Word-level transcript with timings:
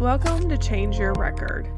Welcome 0.00 0.50
to 0.50 0.58
Change 0.58 0.98
Your 0.98 1.14
Record, 1.14 1.72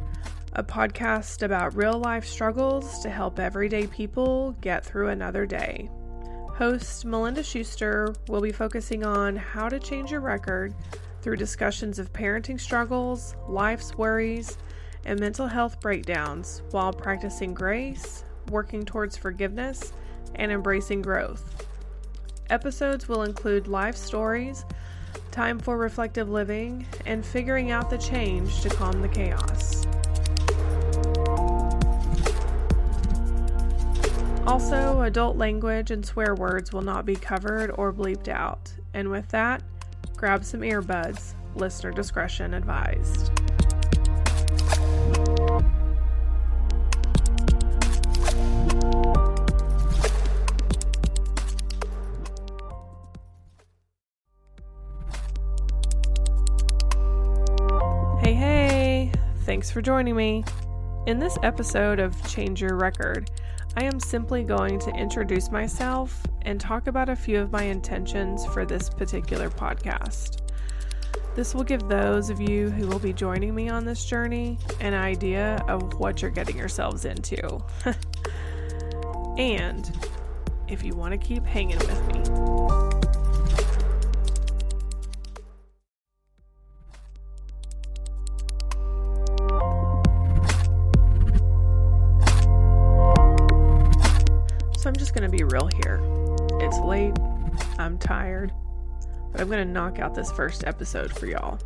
a 0.55 0.65
podcast 0.65 1.45
about 1.45 1.77
real 1.77 2.01
life 2.01 2.27
struggles 2.27 2.99
to 2.99 3.11
help 3.11 3.39
everyday 3.39 3.87
people 3.87 4.57
get 4.61 4.85
through 4.85 5.11
another 5.11 5.47
day. 5.47 5.89
Host 6.51 7.05
Melinda 7.05 7.45
Schuster 7.45 8.13
will 8.27 8.41
be 8.41 8.51
focusing 8.51 9.05
on 9.05 9.37
how 9.37 9.69
to 9.69 9.79
change 9.79 10.11
your 10.11 10.21
record 10.21 10.75
through 11.23 11.37
discussions 11.37 12.01
of 12.01 12.13
parenting 12.13 12.59
struggles, 12.59 13.37
life's 13.47 13.95
worries, 13.95 14.59
and 15.05 15.21
mental 15.21 15.47
health 15.47 15.81
breakdowns 15.81 16.63
while 16.73 16.93
practicing 16.93 17.55
grace, 17.55 18.25
working 18.51 18.85
towards 18.85 19.17
forgiveness, 19.17 19.93
and 20.35 20.51
embracing 20.51 21.03
growth. 21.03 21.69
Episodes 22.51 23.09
will 23.09 23.23
include 23.23 23.69
life 23.69 23.97
stories 23.97 24.65
time 25.31 25.59
for 25.59 25.77
reflective 25.77 26.29
living, 26.29 26.87
and 27.07 27.25
figuring 27.25 27.71
out 27.71 27.91
the 27.91 27.99
change 27.99 28.61
to 28.63 28.69
calm 28.69 29.03
the 29.03 29.09
chaos. 29.09 29.87
Also, 34.47 35.03
adult 35.03 35.37
language 35.37 35.91
and 35.91 36.05
swear 36.05 36.35
words 36.35 36.73
will 36.73 36.83
not 36.83 37.05
be 37.05 37.15
covered 37.15 37.71
or 37.73 37.93
bleeped 37.93 38.29
out. 38.29 38.73
And 38.95 39.11
with 39.11 39.29
that, 39.29 39.63
grab 40.17 40.43
some 40.45 40.63
earbuds. 40.63 41.35
Listener 41.55 41.93
discretion 41.93 42.55
advised. 42.55 43.31
Thanks 59.69 59.75
for 59.75 59.83
joining 59.83 60.17
me. 60.17 60.45
In 61.07 61.19
this 61.19 61.37
episode 61.43 62.01
of 62.01 62.27
Change 62.27 62.63
Your 62.63 62.77
Record, 62.77 63.31
I 63.77 63.85
am 63.85 64.01
simply 64.01 64.43
going 64.43 64.79
to 64.79 64.91
introduce 64.93 65.51
myself 65.51 66.23
and 66.41 66.59
talk 66.59 66.87
about 66.87 67.11
a 67.11 67.15
few 67.15 67.39
of 67.39 67.53
my 67.53 67.65
intentions 67.65 68.47
for 68.47 68.65
this 68.65 68.89
particular 68.89 69.51
podcast. 69.51 70.41
This 71.35 71.55
will 71.55 71.65
give 71.65 71.87
those 71.87 72.31
of 72.31 72.41
you 72.41 72.71
who 72.71 72.89
will 72.89 72.99
be 72.99 73.13
joining 73.13 73.55
me 73.55 73.69
on 73.69 73.85
this 73.85 74.07
journey 74.07 74.59
an 74.81 74.95
idea 74.95 75.63
of 75.69 76.01
what 76.01 76.23
you're 76.23 76.31
getting 76.31 76.57
yourselves 76.57 77.05
into. 77.05 77.63
and 79.37 80.09
if 80.67 80.83
you 80.83 80.95
want 80.95 81.13
to 81.13 81.19
keep 81.19 81.45
hanging 81.45 81.77
with 81.77 82.07
me. 82.07 82.88
Going 95.11 95.31
to 95.31 95.37
be 95.37 95.45
real 95.45 95.69
here. 95.83 96.01
It's 96.61 96.79
late, 96.79 97.15
I'm 97.79 97.99
tired, 97.99 98.53
but 99.33 99.41
I'm 99.41 99.49
to 99.49 99.65
knock 99.65 99.99
out 99.99 100.15
this 100.15 100.31
first 100.33 100.65
episode 100.67 101.13
for 101.13 101.27
y'all. 101.27 101.59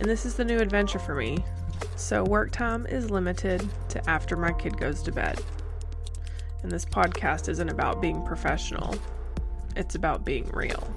And 0.00 0.08
this 0.08 0.24
is 0.24 0.34
the 0.34 0.44
new 0.44 0.58
adventure 0.58 0.98
for 0.98 1.14
me, 1.14 1.44
so 1.96 2.24
work 2.24 2.50
time 2.50 2.86
is 2.86 3.10
limited 3.10 3.68
to 3.90 4.10
after 4.10 4.36
my 4.36 4.52
kid 4.52 4.78
goes 4.78 5.02
to 5.02 5.12
bed. 5.12 5.40
And 6.62 6.72
this 6.72 6.84
podcast 6.84 7.48
isn't 7.48 7.68
about 7.68 8.00
being 8.00 8.24
professional, 8.24 8.94
it's 9.76 9.94
about 9.94 10.24
being 10.24 10.48
real. 10.52 10.88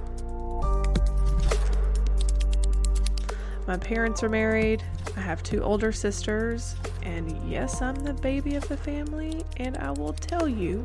My 3.68 3.78
parents 3.78 4.24
are 4.24 4.30
married. 4.30 4.84
I 5.16 5.22
have 5.22 5.44
two 5.44 5.62
older 5.62 5.92
sisters. 5.92 6.76
And 7.04 7.50
yes, 7.50 7.82
I'm 7.82 7.96
the 7.96 8.14
baby 8.14 8.56
of 8.56 8.68
the 8.68 8.76
family. 8.76 9.46
And 9.58 9.78
I 9.78 9.92
will 9.92 10.14
tell 10.14 10.48
you, 10.48 10.84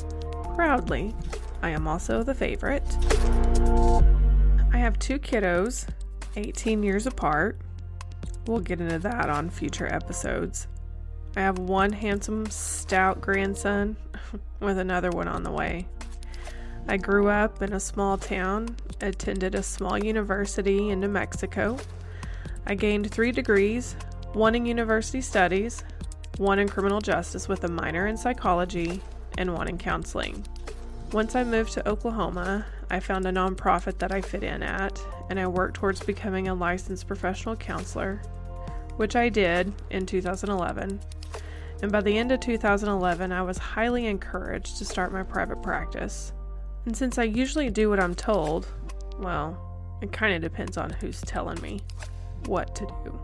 proudly, 0.56 1.14
I 1.62 1.68
am 1.70 1.86
also 1.86 2.22
the 2.22 2.34
favorite. 2.34 2.82
I 4.72 4.78
have 4.78 4.98
two 4.98 5.18
kiddos, 5.18 5.86
18 6.34 6.82
years 6.82 7.06
apart. 7.06 7.58
We'll 8.46 8.60
get 8.60 8.80
into 8.80 8.98
that 9.00 9.28
on 9.28 9.50
future 9.50 9.86
episodes. 9.86 10.66
I 11.36 11.40
have 11.40 11.58
one 11.58 11.92
handsome, 11.92 12.46
stout 12.46 13.20
grandson 13.20 13.96
with 14.60 14.78
another 14.78 15.10
one 15.10 15.28
on 15.28 15.42
the 15.42 15.50
way. 15.50 15.86
I 16.88 16.96
grew 16.96 17.28
up 17.28 17.60
in 17.60 17.74
a 17.74 17.80
small 17.80 18.16
town, 18.16 18.76
attended 19.02 19.54
a 19.54 19.62
small 19.62 20.02
university 20.02 20.88
in 20.88 21.00
New 21.00 21.08
Mexico. 21.08 21.76
I 22.66 22.76
gained 22.76 23.10
three 23.10 23.30
degrees 23.30 23.94
one 24.32 24.54
in 24.54 24.64
university 24.64 25.20
studies, 25.20 25.84
one 26.38 26.58
in 26.58 26.68
criminal 26.68 27.00
justice 27.00 27.46
with 27.46 27.64
a 27.64 27.68
minor 27.68 28.06
in 28.06 28.16
psychology, 28.16 29.02
and 29.38 29.54
wanting 29.54 29.78
counseling. 29.78 30.44
Once 31.12 31.34
I 31.34 31.44
moved 31.44 31.72
to 31.74 31.88
Oklahoma, 31.88 32.66
I 32.90 33.00
found 33.00 33.26
a 33.26 33.32
nonprofit 33.32 33.98
that 33.98 34.12
I 34.12 34.20
fit 34.20 34.42
in 34.42 34.62
at, 34.62 35.00
and 35.30 35.38
I 35.38 35.46
worked 35.46 35.76
towards 35.76 36.02
becoming 36.02 36.48
a 36.48 36.54
licensed 36.54 37.06
professional 37.06 37.56
counselor, 37.56 38.20
which 38.96 39.16
I 39.16 39.28
did 39.28 39.72
in 39.90 40.06
2011. 40.06 41.00
And 41.82 41.92
by 41.92 42.00
the 42.00 42.16
end 42.16 42.32
of 42.32 42.40
2011, 42.40 43.32
I 43.32 43.42
was 43.42 43.58
highly 43.58 44.06
encouraged 44.06 44.78
to 44.78 44.84
start 44.84 45.12
my 45.12 45.22
private 45.22 45.62
practice. 45.62 46.32
And 46.86 46.96
since 46.96 47.18
I 47.18 47.24
usually 47.24 47.70
do 47.70 47.90
what 47.90 48.00
I'm 48.00 48.14
told, 48.14 48.66
well, 49.18 49.98
it 50.00 50.12
kind 50.12 50.34
of 50.34 50.42
depends 50.42 50.76
on 50.76 50.90
who's 50.90 51.20
telling 51.22 51.60
me 51.60 51.80
what 52.46 52.74
to 52.76 52.86
do. 52.86 53.20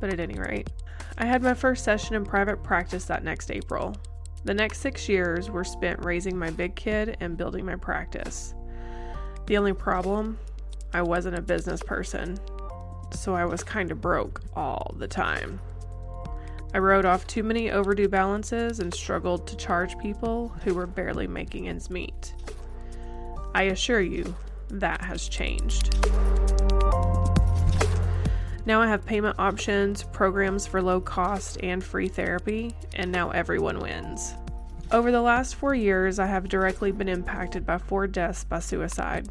But 0.00 0.12
at 0.12 0.20
any 0.20 0.38
rate, 0.38 0.68
I 1.16 1.26
had 1.26 1.42
my 1.42 1.54
first 1.54 1.84
session 1.84 2.14
in 2.14 2.24
private 2.24 2.62
practice 2.62 3.04
that 3.06 3.24
next 3.24 3.50
April, 3.50 3.96
the 4.44 4.54
next 4.54 4.80
six 4.80 5.08
years 5.08 5.50
were 5.50 5.64
spent 5.64 6.04
raising 6.04 6.38
my 6.38 6.50
big 6.50 6.76
kid 6.76 7.16
and 7.20 7.36
building 7.36 7.64
my 7.64 7.76
practice. 7.76 8.54
The 9.46 9.56
only 9.56 9.72
problem, 9.72 10.38
I 10.92 11.02
wasn't 11.02 11.38
a 11.38 11.42
business 11.42 11.82
person, 11.82 12.38
so 13.10 13.34
I 13.34 13.44
was 13.44 13.64
kind 13.64 13.90
of 13.90 14.00
broke 14.00 14.42
all 14.54 14.94
the 14.98 15.08
time. 15.08 15.60
I 16.74 16.78
wrote 16.78 17.04
off 17.04 17.26
too 17.26 17.42
many 17.42 17.70
overdue 17.70 18.08
balances 18.08 18.80
and 18.80 18.92
struggled 18.92 19.46
to 19.46 19.56
charge 19.56 19.96
people 19.98 20.48
who 20.64 20.74
were 20.74 20.86
barely 20.86 21.26
making 21.26 21.68
ends 21.68 21.88
meet. 21.88 22.34
I 23.54 23.64
assure 23.64 24.00
you, 24.00 24.34
that 24.70 25.00
has 25.02 25.28
changed. 25.28 25.94
Now 28.66 28.80
I 28.80 28.86
have 28.86 29.04
payment 29.04 29.36
options, 29.38 30.04
programs 30.04 30.66
for 30.66 30.80
low 30.80 31.00
cost 31.00 31.58
and 31.62 31.84
free 31.84 32.08
therapy, 32.08 32.74
and 32.94 33.12
now 33.12 33.30
everyone 33.30 33.78
wins. 33.78 34.34
Over 34.90 35.10
the 35.10 35.20
last 35.20 35.56
four 35.56 35.74
years, 35.74 36.18
I 36.18 36.26
have 36.26 36.48
directly 36.48 36.90
been 36.90 37.08
impacted 37.08 37.66
by 37.66 37.78
four 37.78 38.06
deaths 38.06 38.44
by 38.44 38.60
suicide 38.60 39.28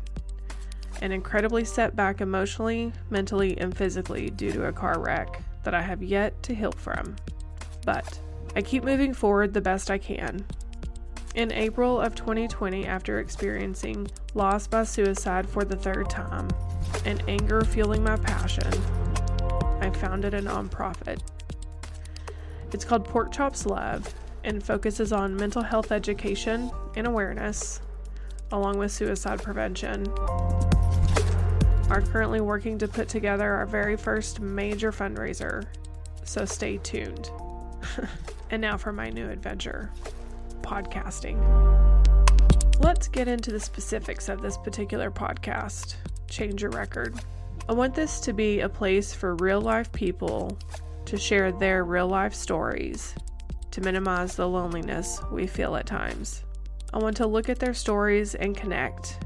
and 1.01 1.11
incredibly 1.11 1.65
set 1.65 1.95
back 1.95 2.21
emotionally, 2.21 2.93
mentally, 3.09 3.57
and 3.57 3.75
physically 3.75 4.29
due 4.29 4.51
to 4.51 4.67
a 4.67 4.71
car 4.71 4.99
wreck 4.99 5.41
that 5.63 5.73
I 5.73 5.81
have 5.81 6.03
yet 6.03 6.41
to 6.43 6.53
heal 6.53 6.71
from. 6.71 7.15
But 7.85 8.19
I 8.55 8.61
keep 8.61 8.83
moving 8.83 9.13
forward 9.13 9.53
the 9.53 9.61
best 9.61 9.89
I 9.89 9.97
can. 9.97 10.45
In 11.33 11.51
April 11.51 11.99
of 11.99 12.13
2020, 12.13 12.85
after 12.85 13.19
experiencing 13.19 14.07
loss 14.35 14.67
by 14.67 14.83
suicide 14.83 15.49
for 15.49 15.63
the 15.63 15.75
third 15.75 16.09
time 16.09 16.47
and 17.05 17.23
anger 17.27 17.65
fueling 17.65 18.03
my 18.03 18.17
passion, 18.17 18.71
I 19.93 19.95
founded 19.95 20.33
a 20.33 20.41
nonprofit. 20.41 21.21
It's 22.71 22.83
called 22.83 23.05
Pork 23.05 23.31
Chops 23.31 23.67
Love 23.67 24.11
and 24.43 24.63
focuses 24.63 25.13
on 25.13 25.35
mental 25.35 25.61
health 25.61 25.91
education 25.91 26.71
and 26.95 27.05
awareness, 27.05 27.79
along 28.51 28.79
with 28.79 28.91
suicide 28.91 29.43
prevention. 29.43 30.07
Are 31.91 32.01
currently 32.11 32.41
working 32.41 32.79
to 32.79 32.87
put 32.87 33.07
together 33.07 33.53
our 33.53 33.67
very 33.67 33.95
first 33.95 34.39
major 34.39 34.91
fundraiser, 34.91 35.65
so 36.23 36.43
stay 36.43 36.77
tuned. 36.77 37.29
and 38.49 38.61
now 38.61 38.77
for 38.77 38.91
my 38.91 39.11
new 39.11 39.29
adventure 39.29 39.91
podcasting. 40.61 41.37
Let's 42.79 43.07
get 43.07 43.27
into 43.27 43.51
the 43.51 43.59
specifics 43.59 44.27
of 44.27 44.41
this 44.41 44.57
particular 44.57 45.11
podcast 45.11 45.95
Change 46.27 46.63
Your 46.63 46.71
Record. 46.71 47.15
I 47.69 47.73
want 47.73 47.95
this 47.95 48.19
to 48.21 48.33
be 48.33 48.59
a 48.59 48.67
place 48.67 49.13
for 49.13 49.35
real 49.35 49.61
life 49.61 49.91
people 49.93 50.57
to 51.05 51.17
share 51.17 51.51
their 51.51 51.85
real 51.85 52.07
life 52.07 52.33
stories 52.33 53.15
to 53.71 53.81
minimize 53.81 54.35
the 54.35 54.47
loneliness 54.47 55.21
we 55.31 55.47
feel 55.47 55.75
at 55.75 55.85
times. 55.85 56.43
I 56.93 56.97
want 56.99 57.17
to 57.17 57.25
look 57.25 57.49
at 57.49 57.59
their 57.59 57.73
stories 57.73 58.35
and 58.35 58.55
connect. 58.55 59.25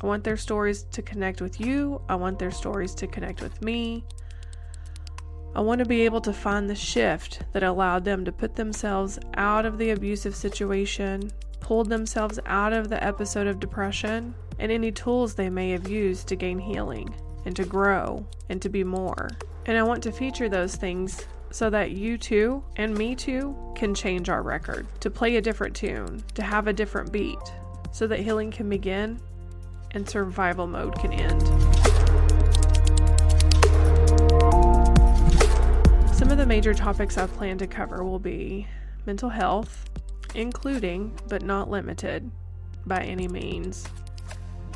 I 0.00 0.06
want 0.06 0.24
their 0.24 0.36
stories 0.36 0.84
to 0.84 1.02
connect 1.02 1.42
with 1.42 1.60
you. 1.60 2.00
I 2.08 2.14
want 2.14 2.38
their 2.38 2.50
stories 2.50 2.94
to 2.94 3.06
connect 3.06 3.42
with 3.42 3.60
me. 3.62 4.04
I 5.54 5.60
want 5.60 5.80
to 5.80 5.84
be 5.84 6.02
able 6.02 6.22
to 6.22 6.32
find 6.32 6.70
the 6.70 6.74
shift 6.74 7.42
that 7.52 7.62
allowed 7.62 8.04
them 8.04 8.24
to 8.24 8.32
put 8.32 8.56
themselves 8.56 9.18
out 9.34 9.66
of 9.66 9.76
the 9.76 9.90
abusive 9.90 10.34
situation, 10.34 11.30
pulled 11.60 11.90
themselves 11.90 12.38
out 12.46 12.72
of 12.72 12.88
the 12.88 13.02
episode 13.04 13.46
of 13.46 13.60
depression, 13.60 14.34
and 14.58 14.72
any 14.72 14.90
tools 14.90 15.34
they 15.34 15.50
may 15.50 15.70
have 15.72 15.88
used 15.88 16.28
to 16.28 16.36
gain 16.36 16.58
healing. 16.58 17.14
And 17.44 17.54
to 17.56 17.64
grow 17.64 18.26
and 18.48 18.60
to 18.62 18.68
be 18.68 18.84
more. 18.84 19.30
And 19.66 19.76
I 19.76 19.82
want 19.82 20.02
to 20.04 20.12
feature 20.12 20.48
those 20.48 20.76
things 20.76 21.26
so 21.50 21.68
that 21.70 21.92
you 21.92 22.16
too 22.16 22.64
and 22.76 22.96
me 22.96 23.14
too 23.14 23.54
can 23.74 23.94
change 23.94 24.28
our 24.28 24.42
record, 24.42 24.86
to 25.00 25.10
play 25.10 25.36
a 25.36 25.40
different 25.40 25.76
tune, 25.76 26.22
to 26.34 26.42
have 26.42 26.66
a 26.66 26.72
different 26.72 27.12
beat, 27.12 27.38
so 27.92 28.06
that 28.06 28.20
healing 28.20 28.50
can 28.50 28.68
begin 28.68 29.20
and 29.90 30.08
survival 30.08 30.66
mode 30.66 30.98
can 30.98 31.12
end. 31.12 31.42
Some 36.14 36.30
of 36.30 36.38
the 36.38 36.46
major 36.46 36.72
topics 36.72 37.18
I 37.18 37.26
plan 37.26 37.58
to 37.58 37.66
cover 37.66 38.02
will 38.02 38.18
be 38.18 38.66
mental 39.04 39.28
health, 39.28 39.90
including 40.34 41.18
but 41.28 41.42
not 41.42 41.68
limited 41.68 42.30
by 42.86 43.02
any 43.02 43.28
means, 43.28 43.86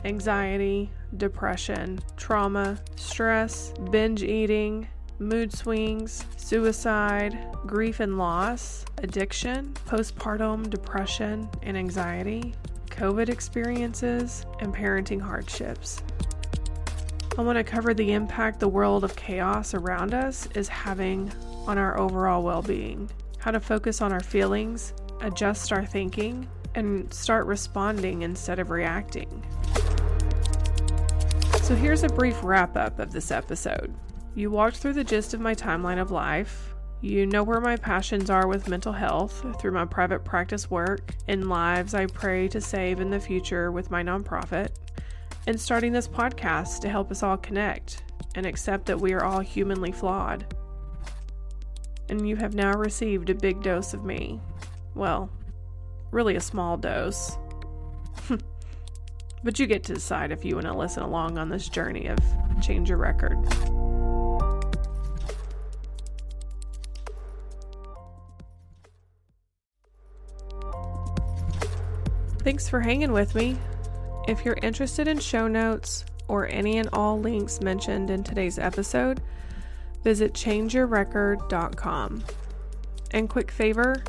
anxiety, 0.06 0.90
depression, 1.16 1.98
trauma, 2.16 2.78
stress, 2.94 3.72
binge 3.90 4.22
eating, 4.22 4.86
mood 5.18 5.52
swings, 5.52 6.24
suicide, 6.36 7.36
grief 7.66 8.00
and 8.00 8.18
loss, 8.18 8.84
addiction, 8.98 9.74
postpartum 9.86 10.70
depression 10.70 11.48
and 11.62 11.76
anxiety, 11.76 12.54
COVID 12.90 13.28
experiences, 13.28 14.46
and 14.60 14.74
parenting 14.74 15.20
hardships. 15.20 16.02
I 17.36 17.42
want 17.42 17.58
to 17.58 17.64
cover 17.64 17.92
the 17.92 18.12
impact 18.12 18.60
the 18.60 18.68
world 18.68 19.04
of 19.04 19.14
chaos 19.16 19.74
around 19.74 20.14
us 20.14 20.48
is 20.54 20.68
having 20.68 21.30
on 21.66 21.76
our 21.76 21.98
overall 21.98 22.42
well 22.42 22.62
being, 22.62 23.10
how 23.38 23.50
to 23.50 23.60
focus 23.60 24.00
on 24.00 24.12
our 24.12 24.22
feelings, 24.22 24.94
adjust 25.20 25.72
our 25.72 25.84
thinking, 25.84 26.48
and 26.74 27.12
start 27.12 27.46
responding 27.46 28.22
instead 28.22 28.58
of 28.58 28.70
reacting. 28.70 29.42
So, 31.66 31.74
here's 31.74 32.04
a 32.04 32.08
brief 32.08 32.44
wrap 32.44 32.76
up 32.76 33.00
of 33.00 33.10
this 33.10 33.32
episode. 33.32 33.92
You 34.36 34.52
walked 34.52 34.76
through 34.76 34.92
the 34.92 35.02
gist 35.02 35.34
of 35.34 35.40
my 35.40 35.52
timeline 35.52 36.00
of 36.00 36.12
life. 36.12 36.72
You 37.00 37.26
know 37.26 37.42
where 37.42 37.60
my 37.60 37.74
passions 37.74 38.30
are 38.30 38.46
with 38.46 38.68
mental 38.68 38.92
health 38.92 39.44
through 39.58 39.72
my 39.72 39.84
private 39.84 40.24
practice 40.24 40.70
work, 40.70 41.16
in 41.26 41.48
lives 41.48 41.92
I 41.92 42.06
pray 42.06 42.46
to 42.50 42.60
save 42.60 43.00
in 43.00 43.10
the 43.10 43.18
future 43.18 43.72
with 43.72 43.90
my 43.90 44.04
nonprofit, 44.04 44.76
and 45.48 45.60
starting 45.60 45.90
this 45.90 46.06
podcast 46.06 46.82
to 46.82 46.88
help 46.88 47.10
us 47.10 47.24
all 47.24 47.36
connect 47.36 48.04
and 48.36 48.46
accept 48.46 48.86
that 48.86 49.00
we 49.00 49.12
are 49.12 49.24
all 49.24 49.40
humanly 49.40 49.90
flawed. 49.90 50.54
And 52.08 52.28
you 52.28 52.36
have 52.36 52.54
now 52.54 52.74
received 52.74 53.28
a 53.28 53.34
big 53.34 53.60
dose 53.64 53.92
of 53.92 54.04
me. 54.04 54.38
Well, 54.94 55.30
really 56.12 56.36
a 56.36 56.40
small 56.40 56.76
dose. 56.76 57.36
But 59.42 59.58
you 59.58 59.66
get 59.66 59.84
to 59.84 59.94
decide 59.94 60.32
if 60.32 60.44
you 60.44 60.54
want 60.54 60.66
to 60.66 60.74
listen 60.74 61.02
along 61.02 61.38
on 61.38 61.48
this 61.48 61.68
journey 61.68 62.06
of 62.06 62.18
change 62.60 62.88
your 62.88 62.98
record. 62.98 63.38
Thanks 72.40 72.68
for 72.68 72.80
hanging 72.80 73.10
with 73.10 73.34
me. 73.34 73.56
If 74.28 74.44
you're 74.44 74.58
interested 74.62 75.08
in 75.08 75.18
show 75.18 75.48
notes 75.48 76.04
or 76.28 76.46
any 76.46 76.78
and 76.78 76.88
all 76.92 77.18
links 77.18 77.60
mentioned 77.60 78.08
in 78.08 78.22
today's 78.22 78.58
episode, 78.58 79.20
visit 80.04 80.32
changeyourrecord.com. 80.32 82.24
And 83.10 83.28
quick 83.28 83.50
favor, 83.50 84.02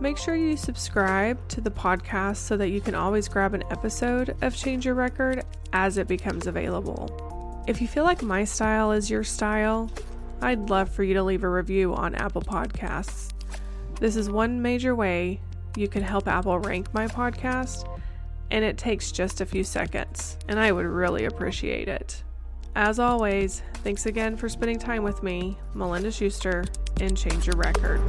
make 0.00 0.16
sure 0.16 0.34
you 0.34 0.56
subscribe 0.56 1.46
to 1.48 1.60
the 1.60 1.70
podcast 1.70 2.36
so 2.36 2.56
that 2.56 2.70
you 2.70 2.80
can 2.80 2.94
always 2.94 3.28
grab 3.28 3.52
an 3.52 3.64
episode 3.70 4.34
of 4.40 4.56
Change 4.56 4.86
Your 4.86 4.94
Record 4.94 5.44
as 5.72 5.98
it 5.98 6.08
becomes 6.08 6.46
available. 6.46 7.62
If 7.66 7.80
you 7.82 7.86
feel 7.86 8.04
like 8.04 8.22
my 8.22 8.44
style 8.44 8.92
is 8.92 9.10
your 9.10 9.22
style, 9.22 9.90
I'd 10.40 10.70
love 10.70 10.88
for 10.88 11.02
you 11.02 11.12
to 11.14 11.22
leave 11.22 11.44
a 11.44 11.48
review 11.48 11.94
on 11.94 12.14
Apple 12.14 12.40
Podcasts. 12.40 13.32
This 14.00 14.16
is 14.16 14.30
one 14.30 14.62
major 14.62 14.94
way 14.94 15.40
you 15.76 15.86
can 15.86 16.02
help 16.02 16.26
Apple 16.26 16.58
rank 16.58 16.92
my 16.94 17.06
podcast, 17.06 17.86
and 18.50 18.64
it 18.64 18.78
takes 18.78 19.12
just 19.12 19.42
a 19.42 19.46
few 19.46 19.62
seconds, 19.62 20.38
and 20.48 20.58
I 20.58 20.72
would 20.72 20.86
really 20.86 21.26
appreciate 21.26 21.88
it. 21.88 22.22
As 22.74 22.98
always, 22.98 23.62
thanks 23.84 24.06
again 24.06 24.36
for 24.36 24.48
spending 24.48 24.78
time 24.78 25.02
with 25.02 25.22
me, 25.22 25.58
Melinda 25.74 26.10
Schuster, 26.10 26.64
and 27.00 27.16
Change 27.16 27.46
Your 27.46 27.56
Record. 27.56 28.00